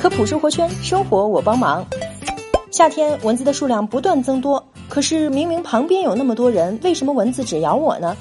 [0.00, 1.84] 科普生活圈，生活我帮忙。
[2.70, 8.16] 夏天蚊子的数量不断增多，可是明明旁边有那么多人，为什么蚊子只咬我呢？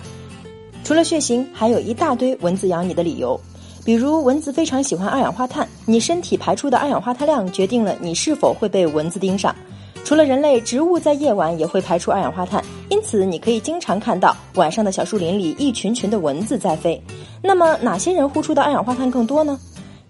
[0.83, 3.39] 除了血型，还有一大堆蚊子咬你的理由。
[3.85, 9.55] 比如蚊子非常喜欢二氧化碳，你身体排出的二氧化碳量决定了你是否会被蚊子盯上。
[10.03, 17.01] 除了人类，植物在夜晚也会排出二氧化碳，因此你可以经常看到晚上的小树林里一群群的蚊子在飞。
[17.41, 19.57] 那么哪些人呼出的二氧化碳更多呢？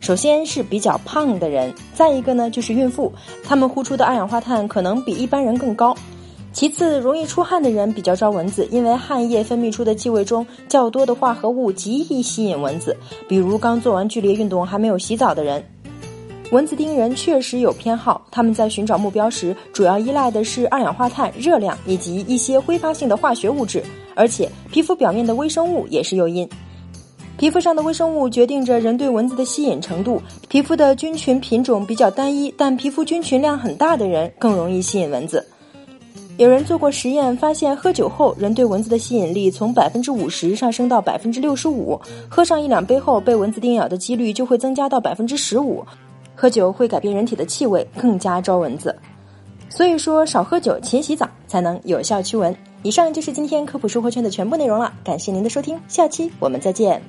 [0.09, 3.13] 首先是比较胖的人，再一个呢就是孕妇，
[3.43, 5.95] 他们呼出的二氧化碳可能比一般人更高。
[6.51, 15.63] 其次，容易出汗的人比较招蚊子，因为汗液分泌出的气味中较多的化合物极易吸引蚊子，比如刚做完剧烈运动还没有洗澡的人。
[16.49, 23.83] 蚊子叮人确实有偏好，他们在寻找目标时主要依赖的是二氧化碳、热量以及一些挥发性的化学物质，
[24.15, 26.49] 而且皮肤表面的微生物也是诱因。
[27.39, 30.21] 皮肤上的微生物决定着人对蚊子的吸引程度。
[30.49, 35.47] 皮肤的菌群品种比较单一，但皮肤菌群量很大的人更容易吸引蚊子。
[36.35, 45.81] 有人做过实验，发现喝酒后人对蚊子的吸引力从百分之五十上升到百分之六十五，喝上一两杯后被蚊子叮咬的几率就会增加到百分之十五。
[46.35, 48.93] 喝酒会改变人体的气味，更加招蚊子。
[49.69, 52.53] 所以说，少喝酒，勤洗澡，才能有效驱蚊。
[52.83, 57.01] 以上就是今天科普生活圈的全部内容了，感谢您的收听，下期我们再见。